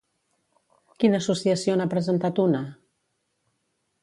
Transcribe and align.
Quina 1.03 1.19
associació 1.23 1.77
n'ha 1.81 1.87
presentat 1.93 2.43
una? 2.47 2.63